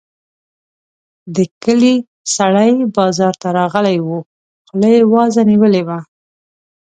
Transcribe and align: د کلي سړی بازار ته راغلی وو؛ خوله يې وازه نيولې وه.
د 1.35 1.37
کلي 1.63 1.95
سړی 2.35 2.71
بازار 2.95 3.33
ته 3.41 3.47
راغلی 3.59 3.97
وو؛ 4.01 4.19
خوله 4.67 4.89
يې 4.95 5.01
وازه 5.13 5.41
نيولې 5.51 5.81
وه. 5.87 5.99